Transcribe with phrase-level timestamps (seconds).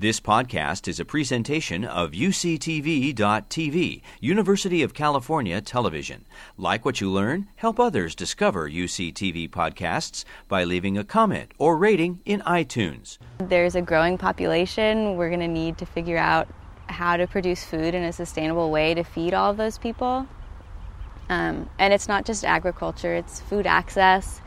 [0.00, 6.24] This podcast is a presentation of UCTV.tv, University of California Television.
[6.56, 12.20] Like what you learn, help others discover UCTV podcasts by leaving a comment or rating
[12.24, 13.18] in iTunes.
[13.38, 15.16] There's a growing population.
[15.16, 16.46] We're going to need to figure out
[16.86, 20.28] how to produce food in a sustainable way to feed all of those people.
[21.28, 24.40] Um, and it's not just agriculture, it's food access,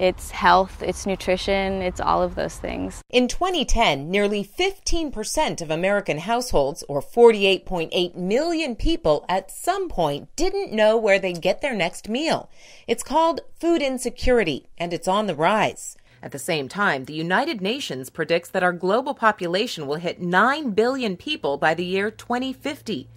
[0.00, 3.02] it's health, it's nutrition, it's all of those things.
[3.10, 10.72] In 2010, nearly 15% of American households, or 48.8 million people, at some point didn't
[10.72, 12.48] know where they'd get their next meal.
[12.86, 15.96] It's called food insecurity, and it's on the rise.
[16.20, 20.70] At the same time, the United Nations predicts that our global population will hit 9
[20.72, 23.08] billion people by the year 2050.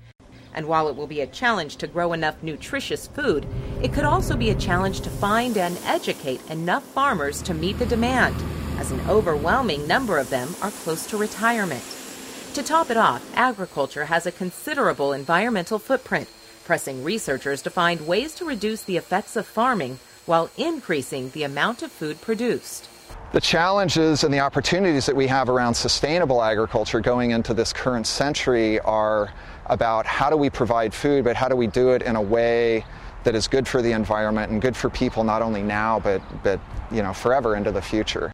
[0.53, 3.45] And while it will be a challenge to grow enough nutritious food,
[3.81, 7.85] it could also be a challenge to find and educate enough farmers to meet the
[7.85, 8.35] demand,
[8.77, 11.83] as an overwhelming number of them are close to retirement.
[12.55, 16.27] To top it off, agriculture has a considerable environmental footprint,
[16.65, 21.81] pressing researchers to find ways to reduce the effects of farming while increasing the amount
[21.81, 22.89] of food produced.
[23.34, 28.05] The challenges and the opportunities that we have around sustainable agriculture going into this current
[28.05, 29.32] century are
[29.68, 32.84] about how do we provide food, but how do we do it in a way
[33.23, 36.60] that is good for the environment and good for people not only now but but
[36.91, 38.34] you know forever into the future.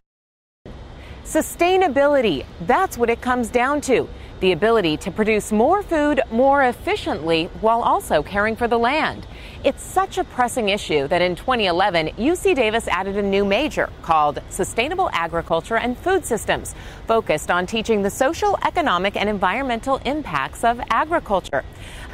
[1.24, 4.08] Sustainability, that's what it comes down to.
[4.40, 9.26] The ability to produce more food more efficiently while also caring for the land.
[9.64, 14.40] It's such a pressing issue that in 2011, UC Davis added a new major called
[14.48, 16.76] Sustainable Agriculture and Food Systems,
[17.08, 21.64] focused on teaching the social, economic, and environmental impacts of agriculture.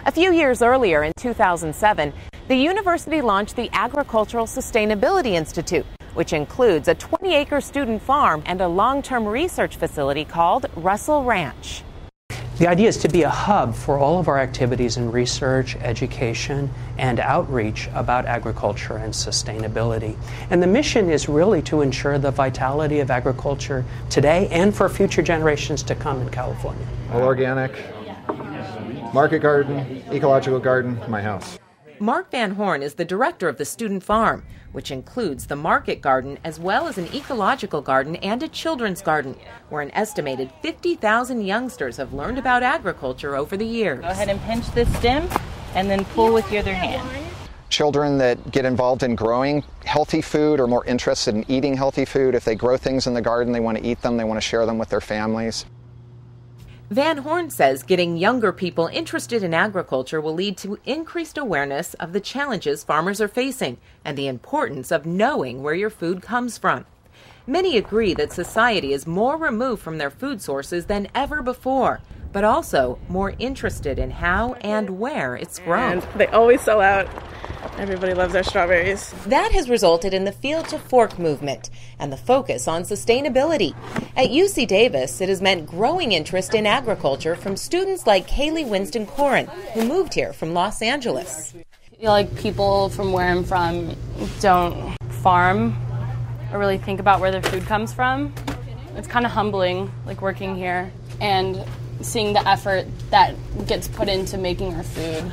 [0.06, 2.10] A few years earlier, in 2007,
[2.48, 8.62] the university launched the Agricultural Sustainability Institute, which includes a 20 acre student farm and
[8.62, 11.82] a long term research facility called Russell Ranch.
[12.56, 16.70] The idea is to be a hub for all of our activities in research, education,
[16.98, 20.16] and outreach about agriculture and sustainability.
[20.50, 25.20] And the mission is really to ensure the vitality of agriculture today and for future
[25.20, 26.86] generations to come in California.
[27.12, 27.72] All organic,
[29.12, 31.58] market garden, ecological garden, my house.
[31.98, 36.36] Mark Van Horn is the director of the student farm, which includes the market garden
[36.42, 39.36] as well as an ecological garden and a children's garden,
[39.68, 44.00] where an estimated 50,000 youngsters have learned about agriculture over the years.
[44.00, 45.28] Go ahead and pinch this stem
[45.76, 47.08] and then pull with your other hand.
[47.68, 52.34] Children that get involved in growing healthy food are more interested in eating healthy food.
[52.34, 54.46] If they grow things in the garden, they want to eat them, they want to
[54.46, 55.66] share them with their families.
[56.94, 62.12] Van Horn says getting younger people interested in agriculture will lead to increased awareness of
[62.12, 66.86] the challenges farmers are facing and the importance of knowing where your food comes from.
[67.48, 72.00] Many agree that society is more removed from their food sources than ever before,
[72.32, 75.94] but also more interested in how and where it's grown.
[75.98, 77.08] And they always sell out.
[77.76, 79.10] Everybody loves our strawberries.
[79.26, 83.74] That has resulted in the Field to Fork movement and the focus on sustainability.
[84.16, 89.06] At UC Davis, it has meant growing interest in agriculture from students like Kaylee Winston
[89.06, 91.52] Corin, who moved here from Los Angeles.
[91.92, 93.96] I feel like people from where I'm from
[94.40, 95.76] don't farm
[96.52, 98.32] or really think about where their food comes from.
[98.96, 101.64] It's kind of humbling, like working here and
[102.00, 103.34] seeing the effort that
[103.66, 105.32] gets put into making our food.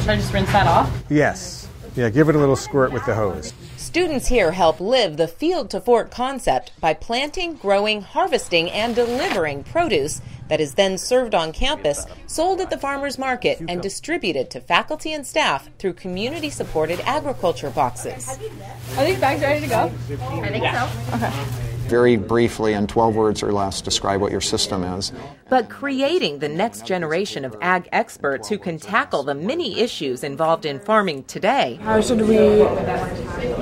[0.00, 0.90] Should I just rinse that off?
[1.10, 1.63] Yes.
[1.96, 3.54] Yeah, give it a little squirt with the hose.
[3.76, 9.62] Students here help live the field to fork concept by planting, growing, harvesting, and delivering
[9.62, 14.60] produce that is then served on campus, sold at the farmers market, and distributed to
[14.60, 18.28] faculty and staff through community supported agriculture boxes.
[18.98, 19.92] Are these bags ready to go?
[20.42, 21.16] I think so.
[21.16, 21.73] Okay.
[21.86, 25.12] Very briefly, in 12 words or less, describe what your system is.
[25.50, 30.64] But creating the next generation of ag experts who can tackle the many issues involved
[30.64, 31.78] in farming today.
[31.82, 32.36] How should we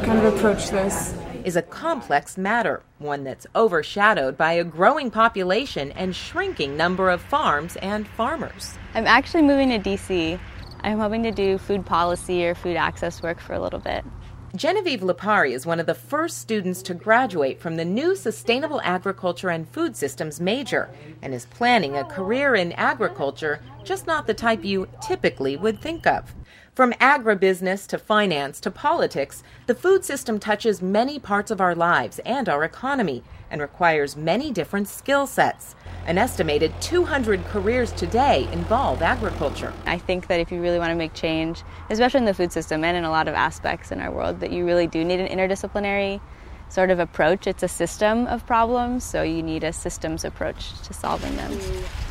[0.04, 1.14] kind of approach this?
[1.44, 7.20] Is a complex matter, one that's overshadowed by a growing population and shrinking number of
[7.20, 8.78] farms and farmers.
[8.94, 10.38] I'm actually moving to DC.
[10.84, 14.04] I'm hoping to do food policy or food access work for a little bit.
[14.54, 19.48] Genevieve Lipari is one of the first students to graduate from the new Sustainable Agriculture
[19.48, 20.90] and Food Systems major
[21.22, 26.06] and is planning a career in agriculture, just not the type you typically would think
[26.06, 26.34] of.
[26.74, 32.18] From agribusiness to finance to politics, the food system touches many parts of our lives
[32.20, 35.74] and our economy and requires many different skill sets.
[36.06, 39.74] An estimated 200 careers today involve agriculture.
[39.84, 42.84] I think that if you really want to make change, especially in the food system
[42.84, 45.28] and in a lot of aspects in our world, that you really do need an
[45.28, 46.22] interdisciplinary
[46.70, 47.46] sort of approach.
[47.46, 51.52] It's a system of problems, so you need a systems approach to solving them.
[51.52, 52.01] Mm.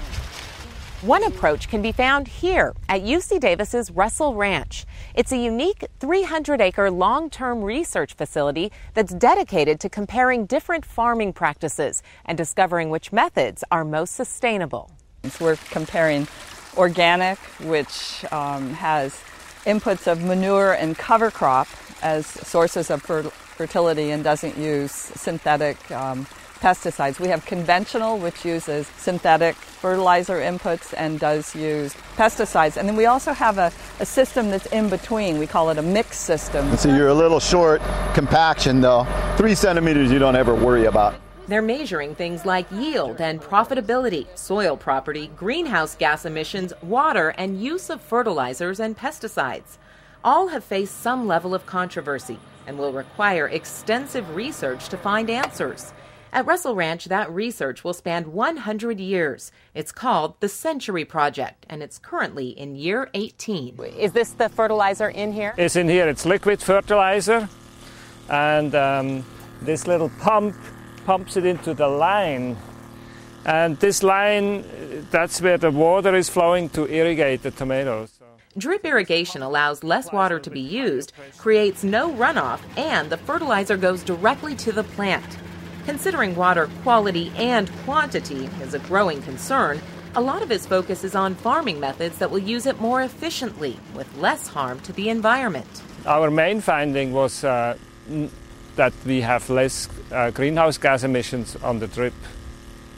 [1.01, 4.85] One approach can be found here at UC Davis's Russell Ranch.
[5.15, 11.33] It's a unique 300 acre long term research facility that's dedicated to comparing different farming
[11.33, 14.91] practices and discovering which methods are most sustainable.
[15.39, 16.27] We're comparing
[16.77, 19.19] organic, which um, has
[19.65, 21.67] inputs of manure and cover crop
[22.03, 26.27] as sources of fer- fertility and doesn't use synthetic um,
[26.61, 27.19] pesticides.
[27.19, 32.77] We have conventional, which uses synthetic fertilizer inputs and does use pesticides.
[32.77, 35.39] And then we also have a, a system that's in between.
[35.39, 36.77] We call it a mixed system.
[36.77, 37.81] So you're a little short
[38.13, 39.05] compaction, though.
[39.37, 41.15] Three centimeters you don't ever worry about.
[41.47, 47.89] They're measuring things like yield and profitability, soil property, greenhouse gas emissions, water, and use
[47.89, 49.77] of fertilizers and pesticides.
[50.23, 55.91] All have faced some level of controversy and will require extensive research to find answers.
[56.33, 59.51] At Russell Ranch, that research will span 100 years.
[59.73, 63.77] It's called the Century Project, and it's currently in year 18.
[63.99, 65.53] Is this the fertilizer in here?
[65.57, 66.07] It's in here.
[66.07, 67.49] It's liquid fertilizer,
[68.29, 69.25] and um,
[69.61, 70.55] this little pump
[71.05, 72.55] pumps it into the line.
[73.45, 74.63] And this line,
[75.11, 78.21] that's where the water is flowing to irrigate the tomatoes.
[78.57, 84.01] Drip irrigation allows less water to be used, creates no runoff, and the fertilizer goes
[84.03, 85.37] directly to the plant.
[85.85, 89.81] Considering water quality and quantity is a growing concern,
[90.15, 93.79] a lot of his focus is on farming methods that will use it more efficiently
[93.95, 95.81] with less harm to the environment.
[96.05, 97.77] Our main finding was uh,
[98.75, 102.13] that we have less uh, greenhouse gas emissions on the drip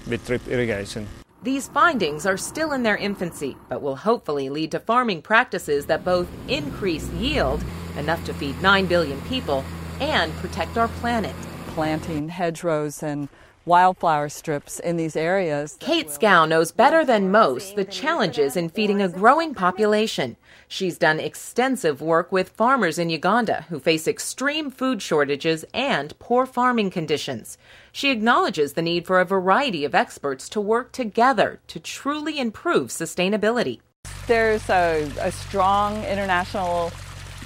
[0.08, 1.08] with drip irrigation.
[1.44, 6.06] These findings are still in their infancy, but will hopefully lead to farming practices that
[6.06, 7.64] both increase yield,
[7.98, 9.64] enough to feed 9 billion people,
[10.00, 11.36] and protect our planet.
[11.74, 13.30] Planting hedgerows and
[13.66, 15.76] wildflower strips in these areas.
[15.80, 20.38] Kate Scow knows better than most the challenges in feeding a growing population.
[20.68, 26.46] She's done extensive work with farmers in Uganda who face extreme food shortages and poor
[26.46, 27.58] farming conditions.
[27.92, 32.90] She acknowledges the need for a variety of experts to work together to truly improve
[32.90, 33.80] sustainability.
[34.28, 36.92] There's a, a strong international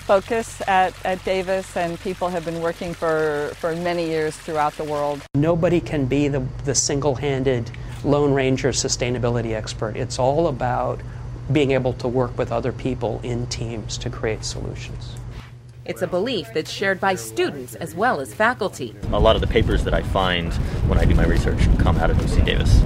[0.08, 4.86] focus at, at Davis, and people have been working for, for many years throughout the
[4.86, 5.22] world.
[5.36, 7.70] Nobody can be the, the single handed
[8.06, 9.98] Lone Ranger sustainability expert.
[9.98, 11.02] It's all about
[11.52, 15.18] being able to work with other people in teams to create solutions.
[15.84, 18.96] It's a belief that's shared by students as well as faculty.
[19.12, 20.54] A lot of the papers that I find
[20.88, 22.82] when I do my research come out of UC Davis.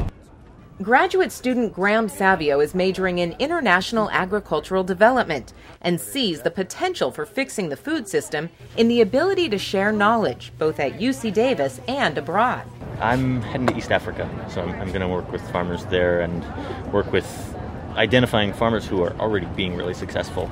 [0.81, 7.23] Graduate student Graham Savio is majoring in international agricultural development and sees the potential for
[7.23, 12.17] fixing the food system in the ability to share knowledge, both at UC Davis and
[12.17, 12.63] abroad.
[12.99, 16.43] I'm heading to East Africa, so I'm, I'm going to work with farmers there and
[16.91, 17.27] work with
[17.95, 20.49] identifying farmers who are already being really successful.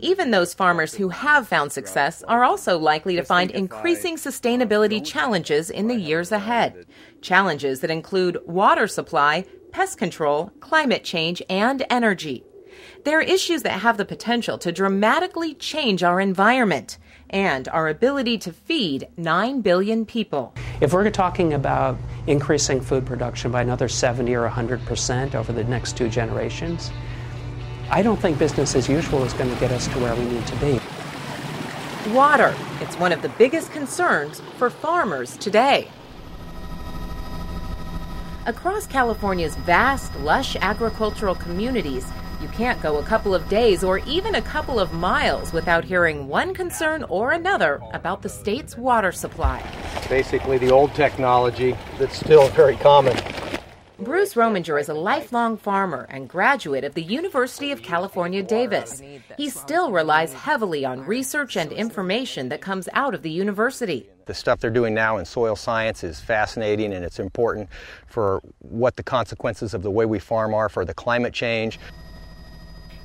[0.00, 5.68] Even those farmers who have found success are also likely to find increasing sustainability challenges
[5.70, 6.86] in the years ahead.
[7.20, 12.44] Challenges that include water supply, pest control, climate change, and energy.
[13.04, 16.98] There are issues that have the potential to dramatically change our environment
[17.30, 20.54] and our ability to feed 9 billion people.
[20.80, 25.64] If we're talking about increasing food production by another 70 or 100 percent over the
[25.64, 26.90] next two generations,
[27.90, 30.46] I don't think business as usual is going to get us to where we need
[30.46, 30.80] to be.
[32.12, 32.54] Water.
[32.80, 35.88] It's one of the biggest concerns for farmers today.
[38.46, 42.06] Across California's vast, lush agricultural communities,
[42.40, 46.28] you can't go a couple of days or even a couple of miles without hearing
[46.28, 49.62] one concern or another about the state's water supply.
[50.08, 53.16] Basically, the old technology that's still very common.
[53.98, 59.02] Bruce Rominger is a lifelong farmer and graduate of the University of California, Davis.
[59.38, 64.06] He still relies heavily on research and information that comes out of the university.
[64.26, 67.70] The stuff they're doing now in soil science is fascinating and it's important
[68.06, 71.78] for what the consequences of the way we farm are for the climate change.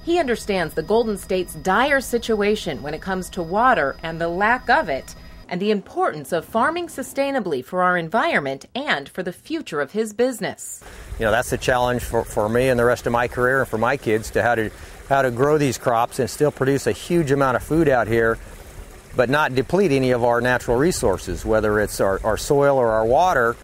[0.03, 4.69] He understands the Golden State's dire situation when it comes to water and the lack
[4.69, 5.15] of it,
[5.51, 10.13] and the importance of farming sustainably for our environment and for the future of his
[10.13, 10.81] business.
[11.19, 13.67] You know, that's the challenge for, for me and the rest of my career and
[13.67, 14.71] for my kids to how to
[15.09, 18.39] how to grow these crops and still produce a huge amount of food out here,
[19.13, 23.05] but not deplete any of our natural resources, whether it's our, our soil or our
[23.05, 23.57] water.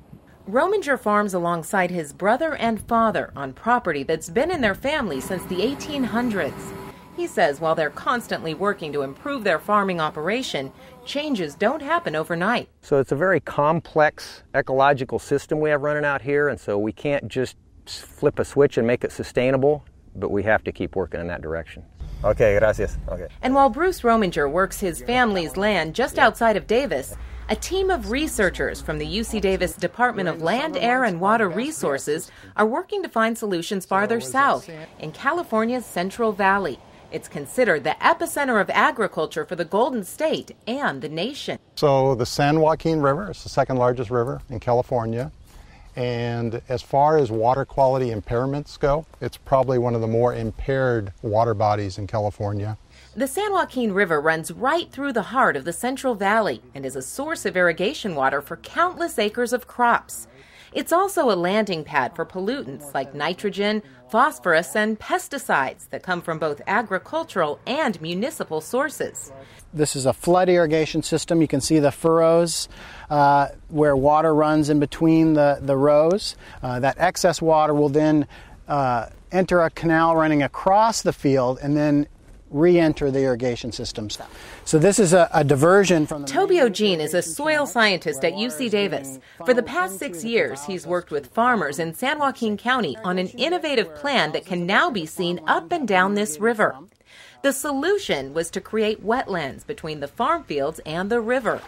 [0.50, 5.41] Rominger farms alongside his brother and father on property that's been in their family since
[5.46, 6.74] the 1800s.
[7.17, 10.72] He says while they're constantly working to improve their farming operation,
[11.08, 12.70] changes don't happen overnight.
[12.82, 16.92] So it's a very complex ecological system we have running out here, and so we
[16.92, 19.84] can't just flip a switch and make it sustainable,
[20.16, 21.84] but we have to keep working in that direction.
[22.24, 22.98] Okay, gracias.
[23.08, 23.28] Okay.
[23.42, 27.16] And while Bruce Rominger works his family's land just outside of Davis,
[27.50, 32.30] a team of researchers from the UC Davis Department of Land, Air, and Water Resources
[32.58, 36.78] are working to find solutions farther south in California's Central Valley.
[37.12, 41.58] It's considered the epicenter of agriculture for the Golden State and the nation.
[41.76, 45.32] So, the San Joaquin River is the second largest river in California.
[45.96, 51.12] And as far as water quality impairments go, it's probably one of the more impaired
[51.22, 52.78] water bodies in California.
[53.16, 56.96] The San Joaquin River runs right through the heart of the Central Valley and is
[56.96, 60.28] a source of irrigation water for countless acres of crops.
[60.77, 63.81] It's also a landing pad for pollutants like nitrogen,
[64.12, 69.31] phosphorus, and pesticides that come from both agricultural and municipal sources.
[69.74, 71.41] This is a flood irrigation system.
[71.41, 72.69] You can see the furrows
[73.10, 76.36] uh, where water runs in between the, the rows.
[76.62, 78.27] Uh, that excess water will then
[78.67, 82.07] uh, enter a canal running across the field and then
[82.50, 84.18] re-enter the irrigation systems.
[84.66, 88.34] So this is a, a diversion from the Toby O'Geen is a soil scientist at
[88.34, 89.20] UC Davis.
[89.46, 93.27] For the past six years, he's worked with farmers in San Joaquin County on an
[93.30, 96.75] innovative plan that can now be seen up and down this river.
[97.44, 101.62] The solution was to create wetlands between the farm fields and the river.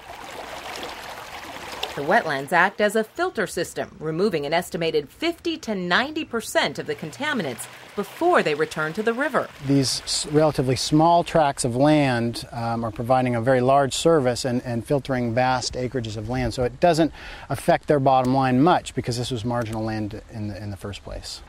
[1.99, 6.87] The wetlands act as a filter system, removing an estimated 50 to 90 percent of
[6.87, 9.49] the contaminants before they return to the river.
[9.67, 14.85] These relatively small tracts of land um, are providing a very large service and, and
[14.85, 17.11] filtering vast acreages of land, so it doesn't
[17.49, 21.03] affect their bottom line much because this was marginal land in the, in the first
[21.03, 21.41] place.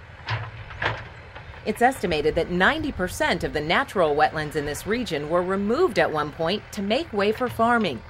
[1.64, 6.32] It's estimated that 90% of the natural wetlands in this region were removed at one
[6.32, 8.02] point to make way for farming.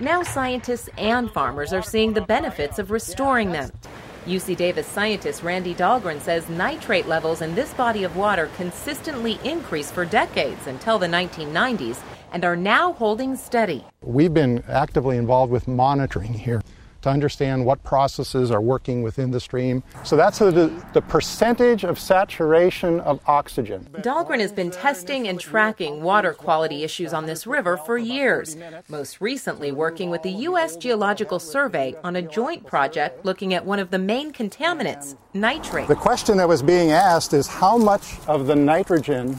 [0.00, 3.70] Now, scientists and farmers are seeing the benefits of restoring them.
[4.26, 9.92] UC Davis scientist Randy Dahlgren says nitrate levels in this body of water consistently increased
[9.92, 11.98] for decades until the 1990s
[12.32, 13.84] and are now holding steady.
[14.00, 16.62] We've been actively involved with monitoring here
[17.04, 19.82] to understand what processes are working within the stream.
[20.04, 23.86] So that's the, the percentage of saturation of oxygen.
[24.00, 28.56] Dahlgren has been testing and tracking water quality issues on this river for years,
[28.88, 30.76] most recently working with the U.S.
[30.76, 35.88] Geological Survey on a joint project looking at one of the main contaminants, nitrate.
[35.88, 39.38] The question that was being asked is how much of the nitrogen,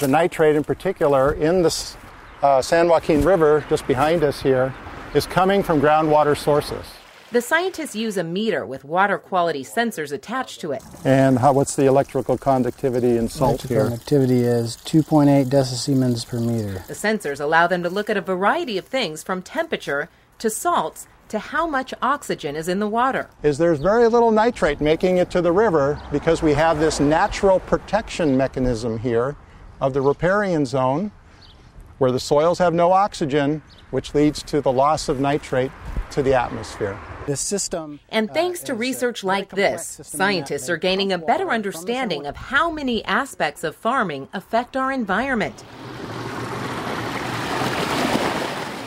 [0.00, 1.94] the nitrate in particular, in the
[2.42, 4.74] uh, San Joaquin River, just behind us here,
[5.14, 6.86] is coming from groundwater sources.
[7.32, 10.82] The scientists use a meter with water quality sensors attached to it.
[11.04, 13.84] And how, what's the electrical conductivity in salt electrical here?
[13.84, 16.84] Conductivity is 2.8 decisiemens per meter.
[16.88, 20.08] The sensors allow them to look at a variety of things from temperature
[20.40, 23.30] to salts to how much oxygen is in the water.
[23.44, 27.60] Is there's very little nitrate making it to the river because we have this natural
[27.60, 29.36] protection mechanism here
[29.80, 31.12] of the riparian zone
[32.00, 35.70] where the soils have no oxygen, which leads to the loss of nitrate
[36.10, 36.98] to the atmosphere.
[37.26, 38.00] The system.
[38.08, 43.04] And thanks to research like this, scientists are gaining a better understanding of how many
[43.04, 45.60] aspects of farming affect our environment.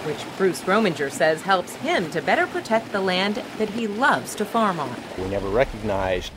[0.08, 4.43] Which Bruce Rominger says helps him to better protect the land that he loves to
[4.43, 4.91] farm on.
[5.20, 6.34] We never recognized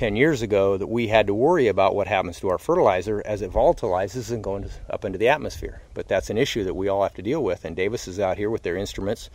[0.00, 3.42] 10 years ago that we had to worry about what happens to our fertilizer as
[3.42, 5.82] it volatilizes and goes up into the atmosphere.
[5.92, 8.38] But that's an issue that we all have to deal with, and Davis is out
[8.38, 9.28] here with their instruments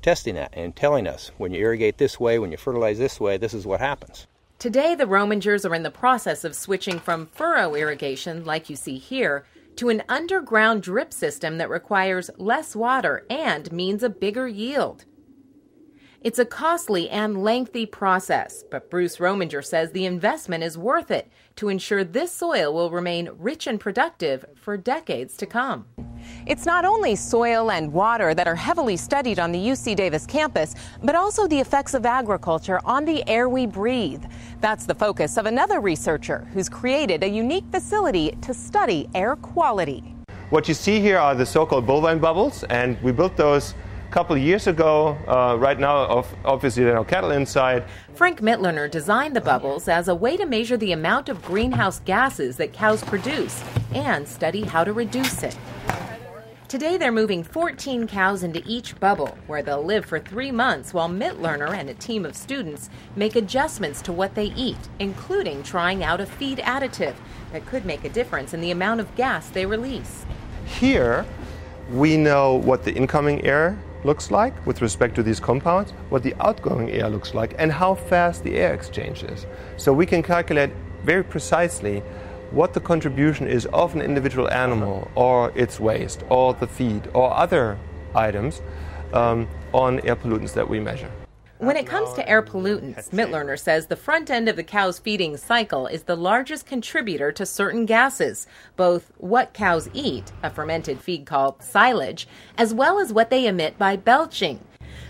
[0.00, 3.36] testing that and telling us when you irrigate this way, when you fertilize this way,
[3.36, 4.28] this is what happens.
[4.60, 8.98] Today, the Romingers are in the process of switching from furrow irrigation, like you see
[8.98, 15.04] here, to an underground drip system that requires less water and means a bigger yield.
[16.24, 21.28] It's a costly and lengthy process, but Bruce Rominger says the investment is worth it
[21.56, 25.84] to ensure this soil will remain rich and productive for decades to come.
[26.46, 30.76] It's not only soil and water that are heavily studied on the UC Davis campus,
[31.02, 34.22] but also the effects of agriculture on the air we breathe.
[34.60, 40.14] That's the focus of another researcher who's created a unique facility to study air quality.
[40.50, 43.74] What you see here are the so called bovine bubbles, and we built those
[44.12, 45.16] couple of years ago.
[45.26, 47.84] Uh, right now, obviously, there are no cattle inside.
[48.14, 52.58] Frank Mitloehner designed the bubbles as a way to measure the amount of greenhouse gases
[52.58, 53.64] that cows produce
[53.94, 55.56] and study how to reduce it.
[56.68, 61.08] Today, they're moving 14 cows into each bubble, where they'll live for three months while
[61.08, 66.20] Mitloehner and a team of students make adjustments to what they eat, including trying out
[66.20, 67.14] a feed additive
[67.52, 70.24] that could make a difference in the amount of gas they release.
[70.66, 71.26] Here,
[71.90, 76.34] we know what the incoming air looks like with respect to these compounds, what the
[76.40, 79.46] outgoing air looks like, and how fast the air exchange is.
[79.76, 80.70] So we can calculate
[81.04, 82.00] very precisely
[82.50, 87.32] what the contribution is of an individual animal or its waste or the feed or
[87.34, 87.78] other
[88.14, 88.60] items
[89.12, 91.10] um, on air pollutants that we measure.
[91.62, 95.36] When it comes to air pollutants, Mitloehner says the front end of the cow's feeding
[95.36, 101.24] cycle is the largest contributor to certain gases, both what cows eat, a fermented feed
[101.24, 102.26] called silage,
[102.58, 104.58] as well as what they emit by belching.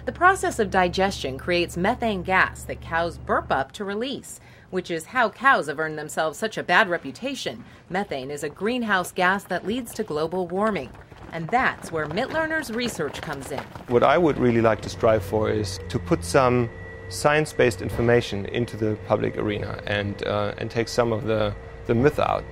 [0.05, 4.39] The process of digestion creates methane gas that cows burp up to release
[4.73, 7.63] which is how cows have earned themselves such a bad reputation.
[7.91, 10.91] Methane is a greenhouse gas that leads to global warming.
[11.31, 13.63] And that's where Mitloehner's research comes in.
[13.89, 16.71] What I would really like to strive for is to put some
[17.11, 21.55] science based information into the public arena and, uh, and take some of the,
[21.87, 22.43] the myth out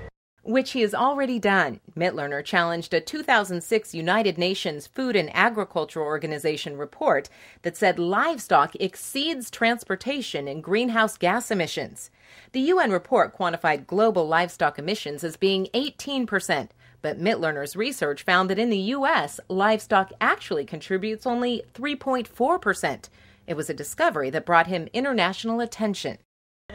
[0.50, 1.80] which he has already done.
[1.96, 7.28] Mitloehner challenged a 2006 United Nations Food and Agriculture Organization report
[7.62, 12.10] that said livestock exceeds transportation in greenhouse gas emissions.
[12.52, 16.70] The UN report quantified global livestock emissions as being 18%,
[17.02, 23.08] but Mitloehner's research found that in the U.S., livestock actually contributes only 3.4%.
[23.46, 26.18] It was a discovery that brought him international attention.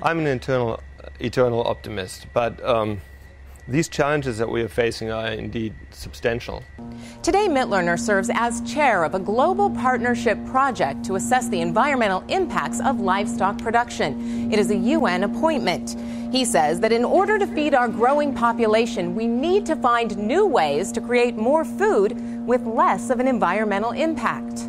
[0.02, 0.80] I'm an internal,
[1.20, 3.00] eternal optimist, but um,
[3.68, 6.64] these challenges that we are facing are indeed substantial.
[7.24, 12.80] Today, Mitloehner serves as chair of a global partnership project to assess the environmental impacts
[12.80, 14.52] of livestock production.
[14.54, 15.96] It is a UN appointment.
[16.32, 20.46] He says that in order to feed our growing population, we need to find new
[20.46, 24.68] ways to create more food with less of an environmental impact.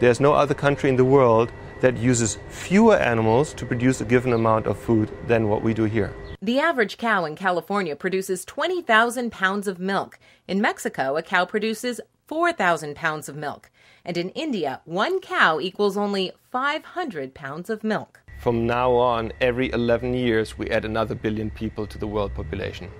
[0.00, 4.32] There's no other country in the world that uses fewer animals to produce a given
[4.32, 6.14] amount of food than what we do here.
[6.42, 10.18] The average cow in California produces 20,000 pounds of milk.
[10.48, 13.70] In Mexico, a cow produces 4,000 pounds of milk.
[14.06, 18.22] And in India, one cow equals only 500 pounds of milk.
[18.38, 22.90] From now on, every 11 years, we add another billion people to the world population.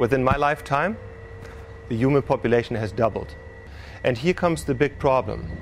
[0.00, 0.96] Within my lifetime,
[1.88, 3.36] the human population has doubled.
[4.02, 5.56] And here comes the big problem.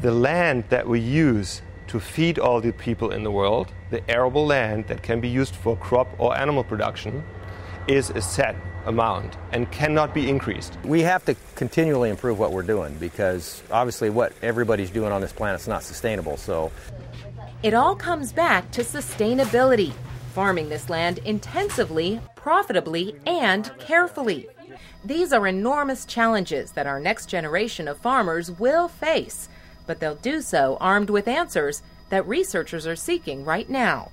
[0.00, 4.46] The land that we use to feed all the people in the world, the arable
[4.46, 7.24] land that can be used for crop or animal production
[7.88, 8.54] is a set
[8.86, 10.78] amount and cannot be increased.
[10.84, 15.32] We have to continually improve what we're doing because obviously what everybody's doing on this
[15.32, 16.36] planet is not sustainable.
[16.36, 16.70] So
[17.62, 19.92] it all comes back to sustainability.
[20.34, 24.46] Farming this land intensively, profitably, and carefully.
[25.04, 29.48] These are enormous challenges that our next generation of farmers will face
[29.88, 34.12] but they'll do so armed with answers that researchers are seeking right now.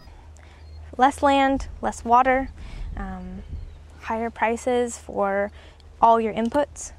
[0.98, 2.50] Less land, less water,
[2.98, 3.44] um,
[4.00, 5.52] higher prices for
[6.02, 6.94] all your inputs.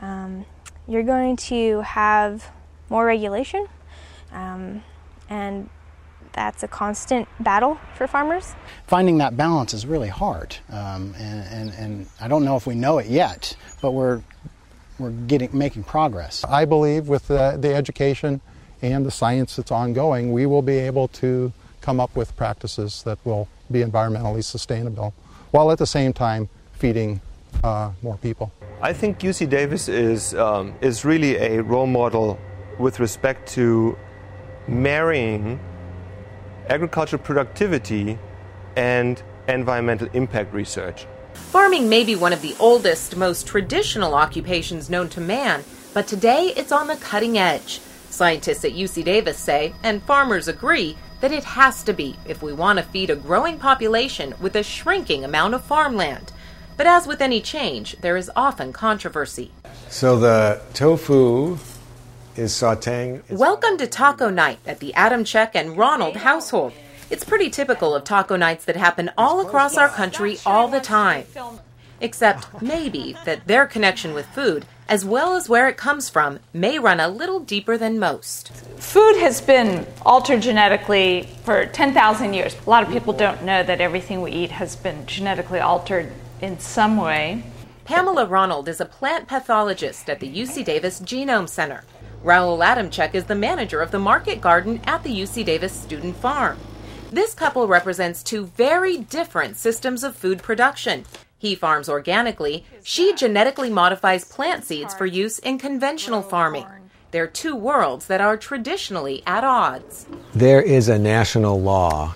[0.00, 0.46] Um,
[0.86, 2.50] you're going to have
[2.88, 3.66] more regulation,
[4.32, 4.82] um,
[5.28, 5.68] and
[6.32, 8.54] that's a constant battle for farmers.
[8.86, 12.74] Finding that balance is really hard, um, and, and, and I don't know if we
[12.74, 14.22] know it yet, but we're
[15.02, 16.44] we're getting making progress.
[16.44, 18.40] I believe with the, the education
[18.80, 23.18] and the science that's ongoing, we will be able to come up with practices that
[23.24, 25.14] will be environmentally sustainable,
[25.50, 27.20] while at the same time feeding
[27.64, 28.52] uh, more people.
[28.80, 32.38] I think UC Davis is um, is really a role model
[32.78, 33.96] with respect to
[34.66, 35.60] marrying
[36.68, 38.18] agricultural productivity
[38.76, 41.06] and environmental impact research.
[41.34, 45.64] Farming may be one of the oldest, most traditional occupations known to man,
[45.94, 47.80] but today it's on the cutting edge.
[48.10, 52.52] Scientists at UC Davis say, and farmers agree, that it has to be if we
[52.52, 56.32] want to feed a growing population with a shrinking amount of farmland.
[56.76, 59.52] But as with any change, there is often controversy.
[59.88, 61.58] So the tofu
[62.36, 63.22] is sauteing.
[63.30, 66.72] Welcome to Taco Night at the Adamchak and Ronald household.
[67.12, 71.26] It's pretty typical of taco nights that happen all across our country all the time.
[72.00, 76.78] Except maybe that their connection with food, as well as where it comes from, may
[76.78, 78.50] run a little deeper than most.
[78.78, 82.56] Food has been altered genetically for 10,000 years.
[82.66, 86.58] A lot of people don't know that everything we eat has been genetically altered in
[86.60, 87.44] some way.
[87.84, 91.84] Pamela Ronald is a plant pathologist at the UC Davis Genome Center.
[92.24, 96.56] Raoul Adamchak is the manager of the market garden at the UC Davis Student Farm.
[97.12, 101.04] This couple represents two very different systems of food production.
[101.36, 102.64] He farms organically.
[102.84, 106.64] She genetically modifies plant seeds for use in conventional farming.
[107.10, 110.06] They're two worlds that are traditionally at odds.
[110.34, 112.14] There is a national law,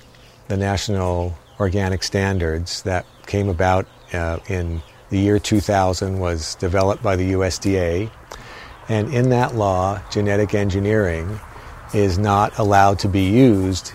[0.48, 4.80] the National Organic Standards, that came about uh, in
[5.10, 8.10] the year 2000, was developed by the USDA.
[8.88, 11.38] And in that law, genetic engineering
[11.92, 13.92] is not allowed to be used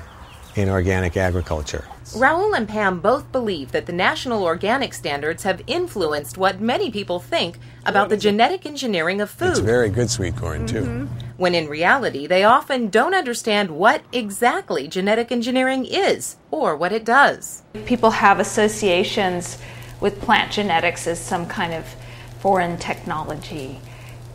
[0.55, 1.85] in organic agriculture.
[2.15, 7.19] Raoul and Pam both believe that the national organic standards have influenced what many people
[7.19, 9.51] think about the genetic engineering of food.
[9.51, 10.81] It's very good sweet corn, too.
[10.81, 11.05] Mm-hmm.
[11.37, 17.05] When in reality, they often don't understand what exactly genetic engineering is or what it
[17.05, 17.63] does.
[17.85, 19.57] People have associations
[20.01, 21.85] with plant genetics as some kind of
[22.39, 23.79] foreign technology.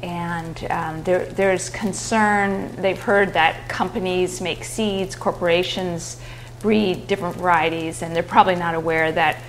[0.07, 6.21] And um, there, there's concern, they've heard that companies make seeds, corporations
[6.61, 9.42] breed different varieties, and they're probably not aware that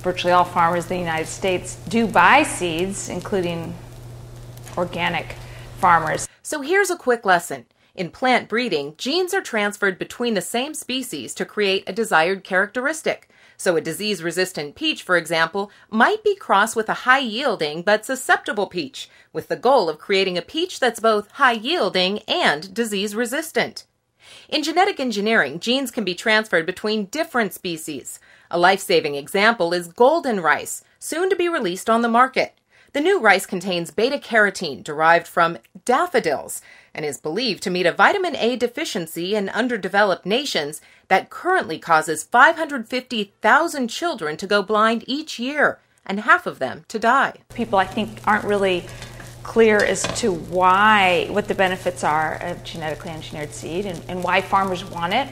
[0.00, 3.74] virtually all farmers in the United States do buy seeds, including
[4.76, 5.36] organic
[5.78, 6.28] farmers.
[6.42, 7.66] So here's a quick lesson.
[7.94, 13.28] In plant breeding, genes are transferred between the same species to create a desired characteristic.
[13.62, 18.04] So a disease resistant peach, for example, might be crossed with a high yielding but
[18.04, 23.14] susceptible peach, with the goal of creating a peach that's both high yielding and disease
[23.14, 23.86] resistant.
[24.48, 28.18] In genetic engineering, genes can be transferred between different species.
[28.50, 32.58] A life saving example is golden rice, soon to be released on the market.
[32.94, 36.62] The new rice contains beta carotene derived from daffodils
[36.94, 42.22] and is believed to meet a vitamin A deficiency in underdeveloped nations that currently causes
[42.22, 47.34] 550,000 children to go blind each year and half of them to die.
[47.54, 48.84] People, I think, aren't really
[49.42, 54.40] clear as to why, what the benefits are of genetically engineered seed and, and why
[54.40, 55.28] farmers want it.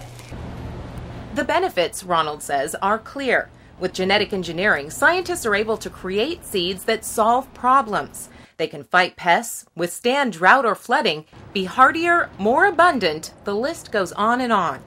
[1.35, 3.51] The benefits, Ronald says, are clear.
[3.79, 8.29] With genetic engineering, scientists are able to create seeds that solve problems.
[8.61, 14.13] They can fight pests, withstand drought or flooding, be hardier, more abundant, the list goes
[14.13, 14.85] on and on.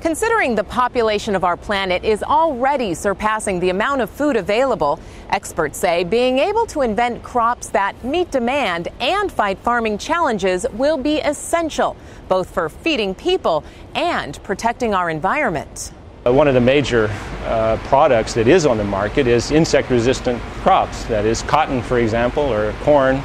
[0.00, 5.00] Considering the population of our planet is already surpassing the amount of food available,
[5.30, 10.96] experts say being able to invent crops that meet demand and fight farming challenges will
[10.96, 11.96] be essential,
[12.28, 13.64] both for feeding people
[13.96, 15.90] and protecting our environment.
[16.26, 17.08] Uh, one of the major
[17.44, 21.04] uh, products that is on the market is insect resistant crops.
[21.04, 23.22] That is, cotton, for example, or corn,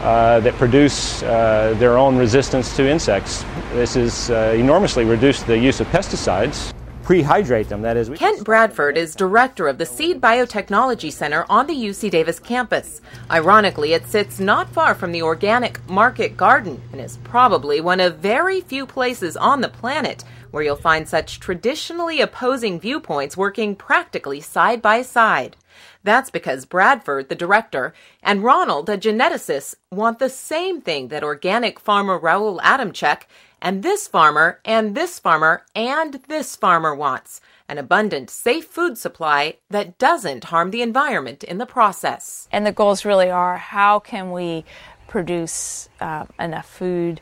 [0.00, 3.44] uh, that produce uh, their own resistance to insects.
[3.72, 6.72] This has uh, enormously reduced the use of pesticides.
[7.04, 8.08] Prehydrate them, that is.
[8.08, 13.02] Kent Bradford is director of the Seed Biotechnology Center on the UC Davis campus.
[13.30, 18.16] Ironically, it sits not far from the organic market garden and is probably one of
[18.16, 20.24] very few places on the planet
[20.54, 25.56] where you'll find such traditionally opposing viewpoints working practically side by side.
[26.04, 31.80] That's because Bradford, the director, and Ronald, a geneticist, want the same thing that organic
[31.80, 33.22] farmer Raoul Adamchak
[33.60, 39.56] and this farmer and this farmer and this farmer wants an abundant, safe food supply
[39.70, 42.46] that doesn't harm the environment in the process.
[42.52, 44.64] And the goals really are how can we
[45.08, 47.20] produce uh, enough food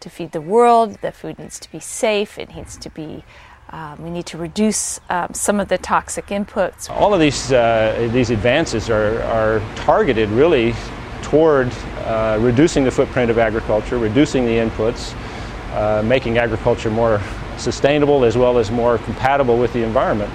[0.00, 0.98] to feed the world?
[1.02, 3.24] The food needs to be safe, it needs to be
[3.72, 6.90] um, we need to reduce um, some of the toxic inputs.
[6.90, 10.74] All of these, uh, these advances are, are targeted really
[11.22, 15.14] toward uh, reducing the footprint of agriculture, reducing the inputs,
[15.74, 17.20] uh, making agriculture more
[17.58, 20.32] sustainable as well as more compatible with the environment.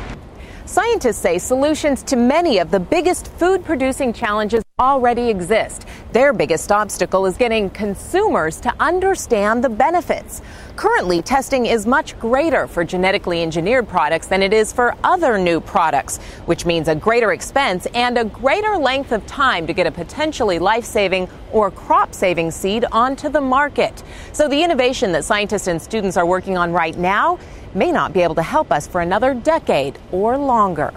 [0.65, 5.87] Scientists say solutions to many of the biggest food producing challenges already exist.
[6.11, 10.41] Their biggest obstacle is getting consumers to understand the benefits.
[10.75, 15.61] Currently, testing is much greater for genetically engineered products than it is for other new
[15.61, 19.91] products, which means a greater expense and a greater length of time to get a
[19.91, 24.03] potentially life saving or crop saving seed onto the market.
[24.33, 27.39] So, the innovation that scientists and students are working on right now
[27.73, 30.93] may not be able to help us for another decade or longer.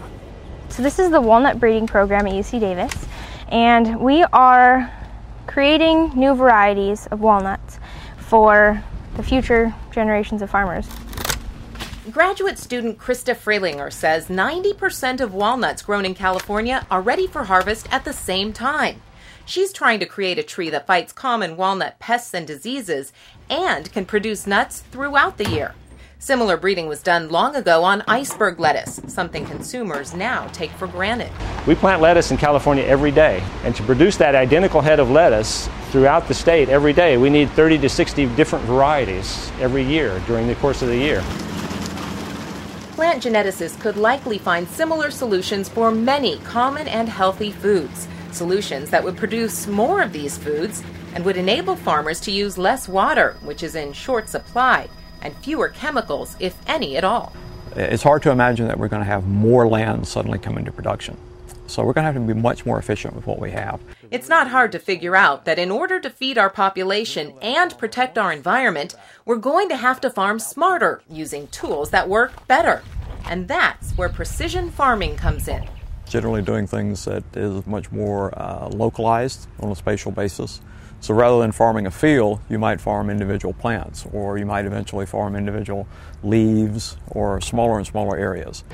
[0.68, 2.92] So, this is the walnut breeding program at UC Davis,
[3.48, 4.90] and we are
[5.46, 7.78] creating new varieties of walnuts
[8.18, 8.82] for
[9.16, 10.88] the future generations of farmers.
[12.10, 17.86] Graduate student Krista Freilinger says 90% of walnuts grown in California are ready for harvest
[17.92, 19.02] at the same time.
[19.44, 23.12] She's trying to create a tree that fights common walnut pests and diseases
[23.50, 25.74] and can produce nuts throughout the year.
[26.20, 31.30] Similar breeding was done long ago on iceberg lettuce, something consumers now take for granted.
[31.64, 35.68] We plant lettuce in California every day, and to produce that identical head of lettuce
[35.90, 40.48] throughout the state every day, we need 30 to 60 different varieties every year during
[40.48, 41.22] the course of the year.
[42.96, 48.08] plant geneticists could likely find similar solutions for many common and healthy foods.
[48.32, 50.82] Solutions that would produce more of these foods
[51.14, 54.88] and would enable farmers to use less water, which is in short supply,
[55.22, 57.32] and fewer chemicals, if any at all.
[57.76, 61.16] It's hard to imagine that we're going to have more land suddenly come into production.
[61.68, 63.78] So we're going to have to be much more efficient with what we have.
[64.10, 68.16] It's not hard to figure out that in order to feed our population and protect
[68.16, 68.94] our environment,
[69.26, 72.82] we're going to have to farm smarter using tools that work better.
[73.26, 75.68] And that's where precision farming comes in.
[76.08, 80.62] Generally, doing things that is much more uh, localized on a spatial basis.
[81.00, 85.06] So rather than farming a field, you might farm individual plants, or you might eventually
[85.06, 85.86] farm individual
[86.22, 88.64] leaves or smaller and smaller areas.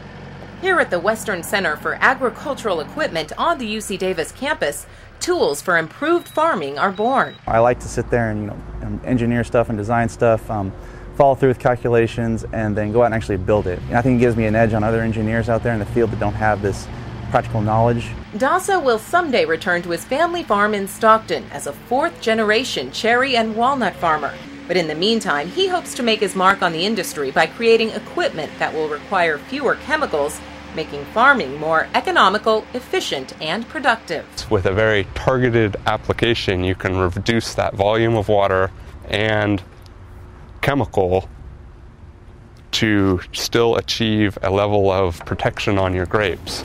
[0.62, 4.86] Here at the Western Center for Agricultural Equipment on the UC Davis campus,
[5.20, 7.34] tools for improved farming are born.
[7.46, 8.46] I like to sit there and you
[8.80, 10.72] know, engineer stuff and design stuff, um,
[11.16, 13.78] follow through with calculations, and then go out and actually build it.
[13.88, 15.86] And I think it gives me an edge on other engineers out there in the
[15.86, 16.88] field that don't have this
[17.34, 18.04] practical knowledge.
[18.36, 23.36] Dasa will someday return to his family farm in Stockton as a fourth generation cherry
[23.36, 24.32] and walnut farmer.
[24.68, 27.90] But in the meantime, he hopes to make his mark on the industry by creating
[27.90, 30.40] equipment that will require fewer chemicals
[30.76, 34.24] making farming more economical, efficient, and productive.
[34.48, 38.70] With a very targeted application, you can reduce that volume of water
[39.08, 39.60] and
[40.60, 41.28] chemical
[42.70, 46.64] to still achieve a level of protection on your grapes.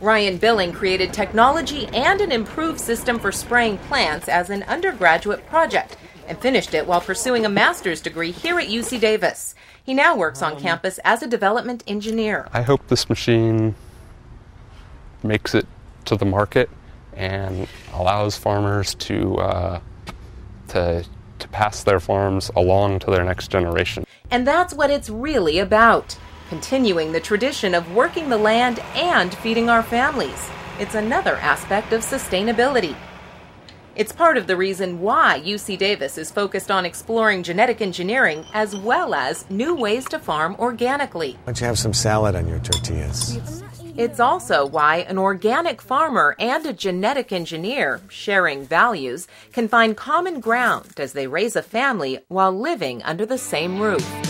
[0.00, 5.98] Ryan Billing created technology and an improved system for spraying plants as an undergraduate project
[6.26, 9.54] and finished it while pursuing a master's degree here at UC Davis.
[9.84, 12.48] He now works on campus as a development engineer.
[12.52, 13.74] I hope this machine
[15.22, 15.66] makes it
[16.06, 16.70] to the market
[17.14, 19.80] and allows farmers to uh,
[20.68, 21.04] to
[21.40, 24.06] to pass their farms along to their next generation.
[24.30, 26.16] And that's what it's really about
[26.50, 30.50] continuing the tradition of working the land and feeding our families.
[30.80, 32.96] It's another aspect of sustainability.
[33.94, 38.74] It's part of the reason why UC Davis is focused on exploring genetic engineering as
[38.74, 41.32] well as new ways to farm organically.
[41.34, 43.62] Why don't you have some salad on your tortillas?
[43.96, 50.40] It's also why an organic farmer and a genetic engineer, sharing values, can find common
[50.40, 54.29] ground as they raise a family while living under the same roof.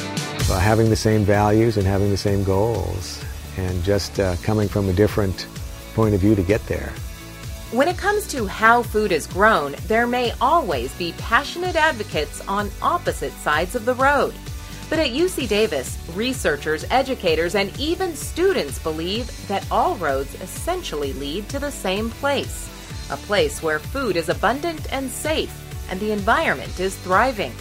[0.50, 3.22] So having the same values and having the same goals,
[3.56, 5.46] and just uh, coming from a different
[5.94, 6.92] point of view to get there.
[7.70, 12.68] When it comes to how food is grown, there may always be passionate advocates on
[12.82, 14.34] opposite sides of the road.
[14.88, 21.48] But at UC Davis, researchers, educators, and even students believe that all roads essentially lead
[21.50, 22.68] to the same place
[23.12, 25.54] a place where food is abundant and safe
[25.90, 27.52] and the environment is thriving.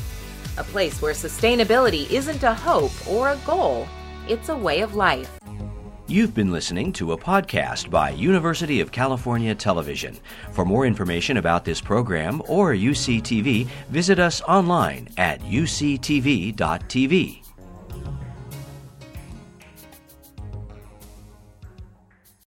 [0.60, 3.88] A place where sustainability isn't a hope or a goal,
[4.28, 5.40] it's a way of life.
[6.06, 10.18] You've been listening to a podcast by University of California Television.
[10.52, 16.56] For more information about this program or UCTV, visit us online at uctv.tv.